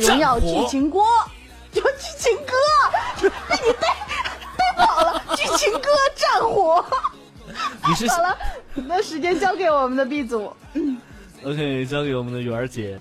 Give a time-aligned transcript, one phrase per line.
[0.00, 1.04] 荣耀剧情锅，
[1.74, 3.88] 有剧情歌，被你带
[4.56, 5.22] 带跑了。
[5.36, 6.82] 剧情歌战火。
[7.86, 8.38] 你是好了，
[8.74, 10.56] 那时间交给我们的 B 组。
[11.44, 12.98] OK，交给我们的圆儿姐。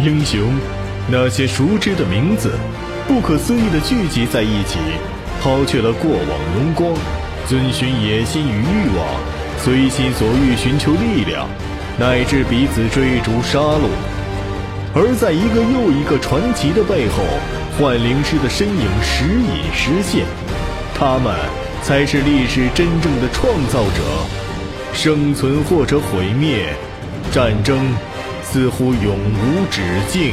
[0.00, 0.58] 英雄，
[1.10, 2.52] 那些熟知的名字，
[3.08, 4.78] 不可思议的聚集在一起，
[5.42, 6.94] 抛却了过往荣光，
[7.48, 9.06] 遵循野心与欲望，
[9.62, 11.48] 随心所欲寻求力量，
[11.96, 13.88] 乃至彼此追逐杀戮。
[14.92, 17.22] 而在一个又一个传奇的背后，
[17.78, 20.26] 幻灵师的身影时隐时现，
[20.98, 21.32] 他们
[21.82, 24.02] 才是历史真正的创造者。
[24.92, 26.74] 生存或者毁灭，
[27.30, 27.78] 战争
[28.42, 30.32] 似乎永无止境。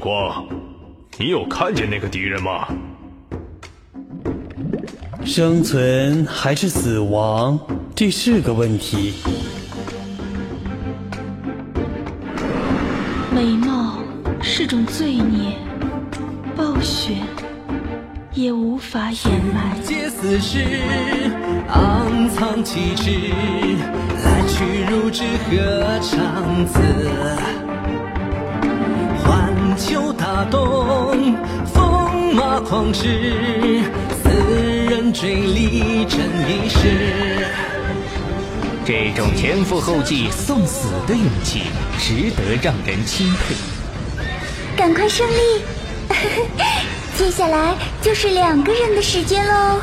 [0.00, 0.46] 光，
[1.18, 2.66] 你有看见那个敌人吗？
[5.24, 7.60] 生存还是死亡，
[7.94, 9.14] 这是个问题。
[13.30, 13.98] 美貌
[14.40, 15.56] 是种罪孽，
[16.56, 17.16] 暴雪
[18.32, 19.78] 也无法掩埋。
[19.82, 20.64] 皆死时，
[21.68, 23.10] 昂藏气质，
[24.24, 26.80] 来去如纸鹤长子。
[30.44, 33.82] 动，风马狂驰，
[34.22, 34.30] 四
[34.88, 37.46] 人追力争一时。
[38.84, 41.64] 这种前赴后继送死的勇气，
[41.98, 43.54] 值得让人钦佩。
[44.76, 45.62] 赶快胜利！
[47.16, 49.80] 接下来就是两个人的时间喽。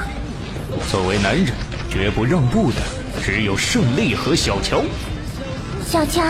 [0.92, 1.48] 作为男人，
[1.90, 2.78] 绝不让步的
[3.24, 4.82] 只有胜利和小乔。
[5.86, 6.22] 小乔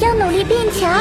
[0.00, 1.00] 要努力变强。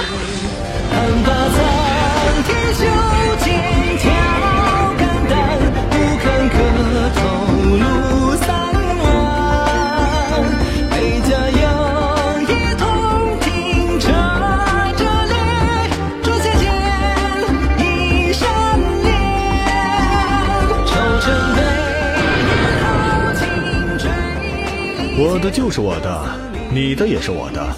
[25.22, 26.40] 我的就是我的，
[26.72, 27.76] 你的也是我的，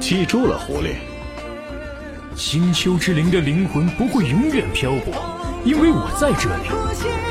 [0.00, 0.94] 记住了，狐狸。
[2.34, 5.14] 星丘之灵的灵魂不会永远漂泊，
[5.64, 7.29] 因为我在这里。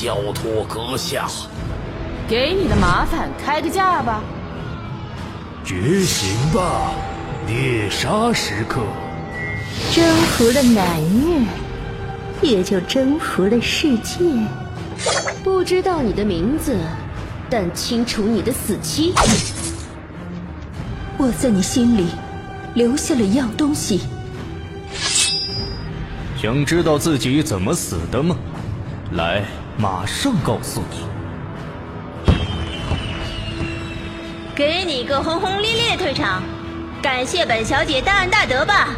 [0.00, 1.28] 交托阁下。
[2.26, 4.22] 给你的麻烦开个价吧。
[5.62, 6.92] 觉醒吧，
[7.46, 8.80] 猎杀时刻！
[9.92, 10.98] 征服了南
[12.40, 14.24] 越，也就征服了世界。
[15.44, 16.74] 不知道你的名字，
[17.50, 19.12] 但清楚你的死期。
[21.18, 22.06] 我在你心里
[22.72, 24.00] 留下了一样东西。
[26.40, 28.34] 想知道自己怎么死的吗？
[29.12, 29.44] 来，
[29.80, 31.06] 马上告诉你。
[34.54, 36.42] 给你个轰轰烈烈退场，
[37.02, 38.94] 感谢本小姐大恩大德吧。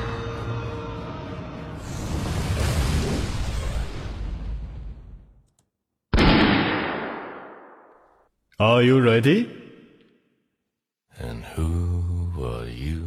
[8.58, 9.46] Are you ready?
[11.20, 13.04] And who are you?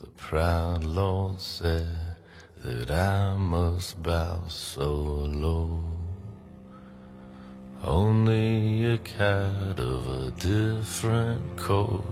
[0.00, 1.86] The proud Lord said
[2.64, 5.93] that I must bow so low.
[7.86, 12.02] Only a cat of a different coat.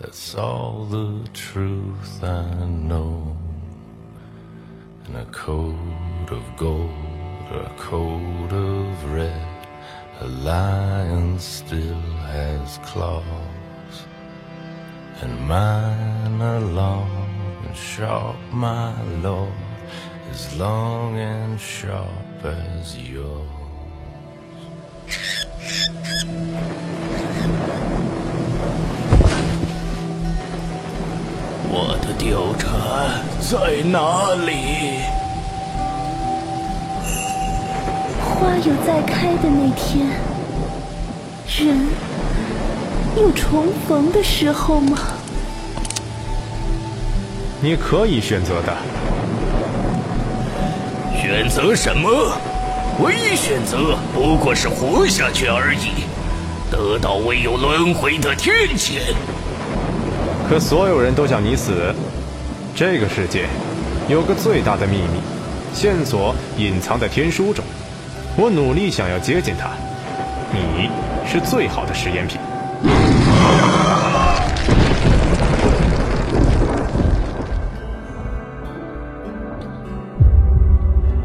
[0.00, 3.36] That's all the truth I know.
[5.06, 6.92] And a coat of gold
[7.50, 9.66] or a coat of red,
[10.20, 12.00] a lion still
[12.30, 13.24] has claws.
[15.20, 17.10] And mine are long
[17.66, 19.52] and sharp, my lord,
[20.30, 23.67] as long and sharp as yours.
[31.70, 32.66] 我的貂蝉
[33.40, 35.00] 在哪里？
[38.24, 40.08] 花有再开的那天，
[41.46, 41.86] 人
[43.16, 44.98] 有重逢的时候吗？
[47.60, 48.76] 你可以选择的。
[51.20, 52.32] 选择什么？
[53.00, 56.04] 唯一选择不过是活下去而已。
[56.70, 59.14] 得到唯有轮回的天谴。
[60.48, 61.94] 可所有人都想你死。
[62.74, 63.46] 这个世界
[64.08, 65.20] 有个最大的秘密，
[65.72, 67.64] 线索隐藏在天书中。
[68.36, 69.70] 我努力想要接近它，
[70.52, 70.90] 你
[71.26, 72.38] 是最好的实验品。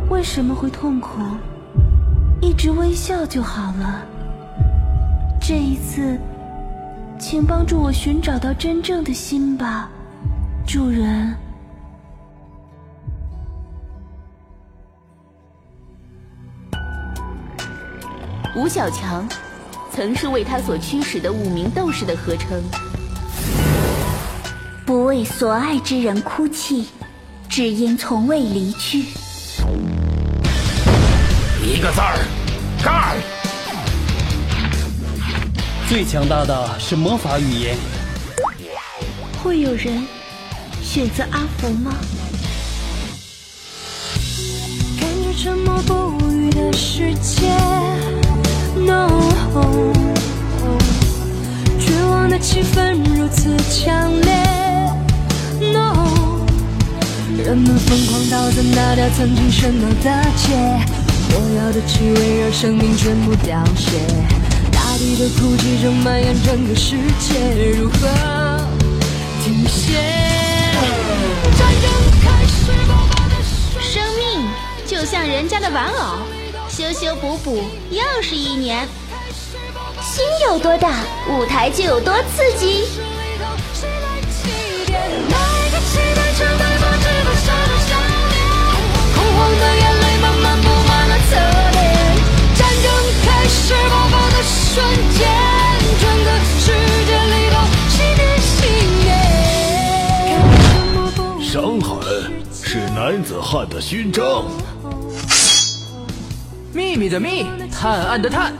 [0.09, 1.19] 为什么会痛苦？
[2.53, 4.05] 一直微笑就好了。
[5.41, 6.19] 这一次，
[7.19, 9.89] 请帮助我寻找到真正的心吧，
[10.67, 11.35] 主人。
[18.55, 19.27] 吴小强，
[19.91, 22.61] 曾是为他所驱使的五名斗士的合称。
[24.85, 26.87] 不为所爱之人哭泣，
[27.49, 29.05] 只因从未离去。
[31.65, 32.19] 一个字儿，
[32.83, 33.15] 干！
[35.87, 37.77] 最强大的是魔法语言。
[39.41, 40.05] 会有人
[40.81, 41.93] 选择阿福吗？
[44.99, 47.49] 感觉沉默不语的世界。
[48.75, 49.07] No，
[51.79, 54.33] 绝望的气氛如此强烈。
[55.71, 56.07] No，
[57.37, 60.79] 人们疯狂倒在那条曾经喧闹的街，
[61.33, 63.97] 火药的气味让生命全部凋谢，
[64.71, 68.07] 大地的哭泣正蔓延整个世界，如何
[69.43, 69.93] 停歇？
[71.57, 71.89] 战争
[72.21, 73.33] 开始，爆发的
[73.81, 74.47] 生命
[74.85, 76.19] 就像人家的玩偶。
[76.69, 78.87] 修修补补又是一年，
[80.01, 82.85] 心有多大，舞台就有多刺激。
[89.15, 89.72] 恐慌的眼泪慢
[103.05, 104.45] 男子汉的勋章。
[106.71, 108.53] 秘密的秘，探案的探。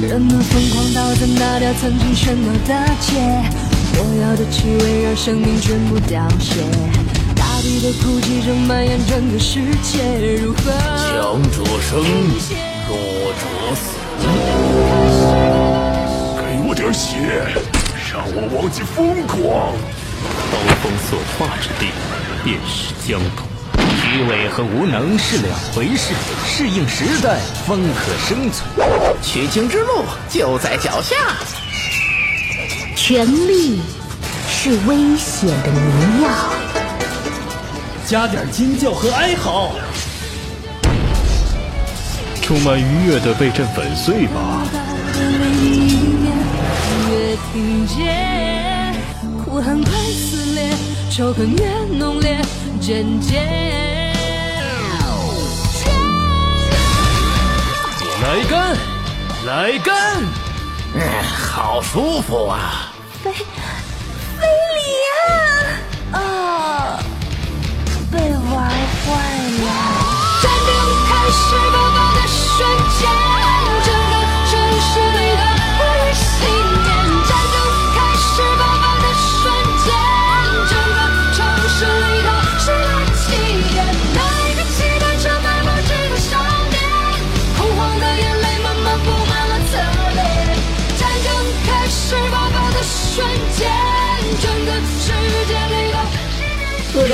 [0.00, 3.18] 人们疯狂倒在那条曾经喧闹的街，
[3.92, 6.62] 火药的气味让生命全部凋谢，
[7.34, 10.04] 大地的哭泣正蔓延整个世界，
[10.36, 10.70] 如何？
[11.02, 11.98] 强者生，
[12.86, 12.94] 弱
[13.34, 13.42] 者
[13.74, 13.98] 死。
[16.38, 17.42] 给我点血，
[18.12, 19.74] 让我忘记疯狂。
[20.50, 21.90] 刀锋所化之地，
[22.44, 23.44] 便是疆土。
[24.00, 26.14] 虚伪和无能是两回事，
[26.46, 28.66] 适应时代方可生存。
[29.22, 31.14] 取经之路就在脚下。
[32.96, 33.80] 权力
[34.48, 36.30] 是危险的迷药。
[38.06, 39.72] 加点尖叫和哀嚎。
[42.40, 44.62] 充满愉悦的被朕粉碎吧。
[47.10, 47.96] 越听见，
[49.48, 50.76] 哭喊快撕裂，
[51.10, 52.38] 仇恨越浓烈，
[52.82, 53.42] 渐渐。
[58.20, 58.76] 来根，
[59.46, 59.94] 来根，
[60.94, 62.92] 嗯，好舒服啊！
[63.24, 63.32] 菲，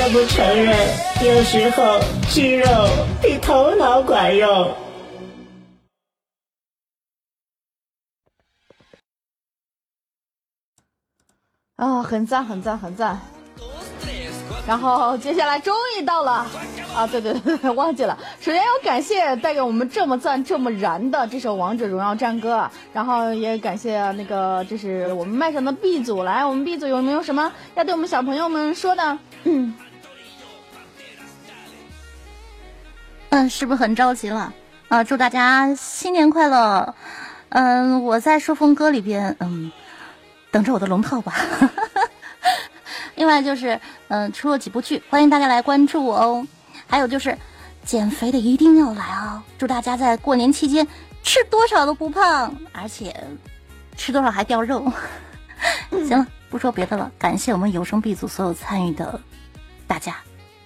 [0.09, 0.75] 不承认，
[1.23, 2.67] 有时候肌肉
[3.21, 4.73] 比头脑管用。
[11.75, 13.19] 啊，很赞，很赞，很赞。
[14.67, 16.45] 然后接下来终于到了
[16.95, 17.05] 啊！
[17.05, 18.17] 对对对， 忘记了。
[18.39, 22.57] 首先要感谢带给我们这么赞、这么燃的这首《王者荣耀战歌》，
[22.93, 29.19] 然后也感谢那个这是我们麦上的 B 组，来，我们 B 组有没有什么要对我们小朋友们说的？
[29.43, 29.75] 嗯，
[33.35, 34.53] 嗯，是不是很着急了？
[34.87, 36.95] 啊，祝大家新年快乐！
[37.49, 39.69] 嗯，我在说风歌里边，嗯，
[40.51, 41.35] 等着我的龙套吧。
[43.15, 43.77] 另外就是，
[44.07, 46.47] 嗯，出了几部剧，欢迎大家来关注我哦。
[46.87, 47.37] 还有就是，
[47.83, 49.43] 减肥的一定要来哦！
[49.57, 50.87] 祝大家在过年期间
[51.21, 53.13] 吃多少都不胖，而且
[53.97, 54.89] 吃多少还掉肉。
[55.91, 59.19] 行了，不说别的了，感谢我们有声 B 组所有参与的
[59.85, 60.15] 大家。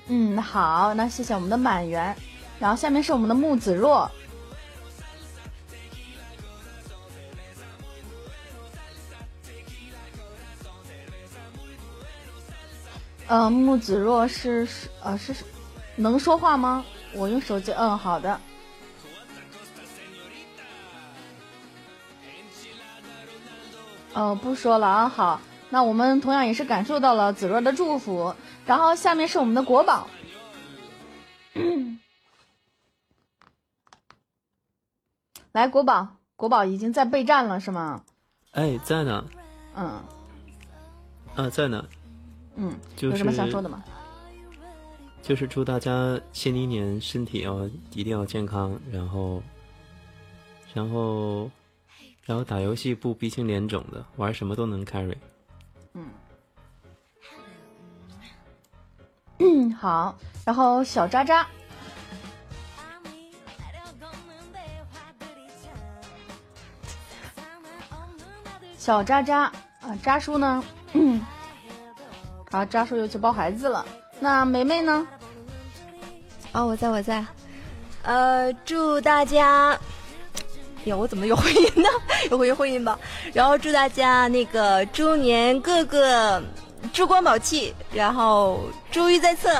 [0.05, 2.15] 嗯，好，那谢谢我们的满园，
[2.59, 4.11] 然后下面是我们的木子若，
[13.27, 15.45] 呃，木子若是是，呃，是是
[15.95, 16.83] 能说话吗？
[17.13, 17.71] 我用手机。
[17.71, 18.39] 嗯，好的，
[24.13, 25.07] 嗯，不说了啊。
[25.07, 25.39] 好，
[25.69, 28.35] 那我们同样也是感受到了子若的祝福。
[28.65, 30.07] 然后下面是我们的国宝。
[35.51, 38.03] 来国宝，国宝已经在备战了是吗？
[38.51, 39.25] 哎，在呢。
[39.75, 40.01] 嗯。
[41.35, 41.85] 啊，在呢。
[42.55, 43.83] 嗯，就是有什么想说的吗？
[45.21, 49.43] 就是祝大家新的一年身体要一定要健康，然后，
[50.73, 51.49] 然后，
[52.25, 55.17] 然后打游戏不鼻青脸肿的，玩什么都能 carry。
[59.39, 61.47] 嗯，好，然后小渣渣，
[68.89, 69.41] 小渣渣
[69.81, 70.63] 啊，渣叔呢？
[70.93, 71.21] 嗯，
[72.49, 73.85] 啊，渣叔又去抱孩子了。
[74.19, 75.07] 那梅梅呢？
[76.53, 77.23] 哦，我在我在，
[78.01, 79.77] 呃，祝大家，
[80.85, 81.87] 呀，我怎么有回音呢？
[82.31, 82.97] 有回音回音吧。
[83.31, 86.41] 然后祝大家那个猪年个个
[86.91, 89.51] 珠光宝气，然后珠玉在侧，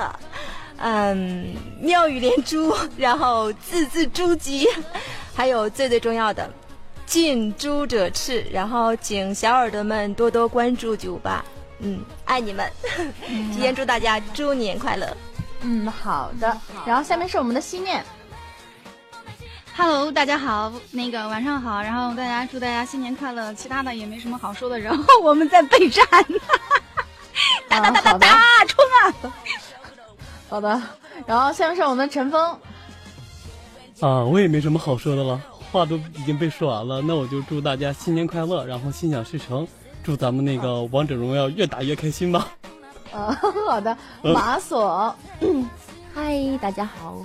[0.77, 4.67] 嗯，妙语连珠，然后字字珠玑，
[5.35, 6.51] 还有最最重要的，
[7.09, 8.45] 近朱者赤。
[8.51, 11.43] 然后请小耳朵们多多关注九八，
[11.79, 12.71] 嗯，爱你们。
[13.51, 15.17] 提前祝大家猪年快乐。
[15.61, 16.55] 嗯，好的。
[16.85, 18.05] 然后下面是我们的西面。
[19.75, 26.05] Hello，大家好，那个晚上好，然后大家祝大家新年快乐，其他的也没什么好说的，然后我们在备战，
[27.67, 29.33] 哒哒哒哒哒，冲啊！
[30.47, 30.81] 好的，
[31.25, 32.51] 然后下面是我们的陈峰。
[34.01, 39.67] 啊，我也没什么好说的了，话都已经被说完了，那我就祝大家新年快乐，然后心想事成，
[40.03, 42.47] 祝咱们那个王者荣耀越打越开心吧。
[43.11, 43.31] 呃，
[43.67, 45.15] 好的，嗯 马索，
[46.13, 47.17] 嗨，大家好。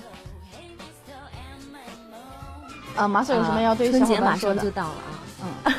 [2.97, 4.63] 啊，马索有什么要对春小节马上伙伴说的？
[4.63, 5.75] 就到了啊，嗯，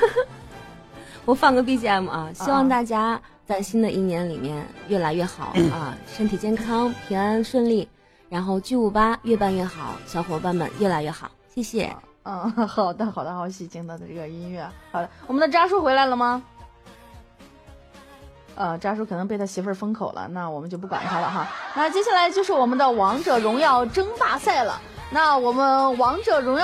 [1.24, 7.88] 我放个 BGM 啊，希啊望大家在新的一年里面越来越好 啊，身体健康，平安顺利，
[8.28, 11.96] 然后巨五八越办越好，小伙伴们越来越好，谢谢。
[12.26, 14.68] 嗯， 好的，好的，好喜庆的这个音乐。
[14.92, 16.44] 好的，我们的渣叔回来了吗？
[18.56, 21.48] 呃，渣叔可能被他媳妇儿封口了，那我们就不管他了哈。
[21.76, 24.80] 那接下来就是我们的王者荣耀争霸赛了。
[25.12, 26.64] 那我们王者荣耀。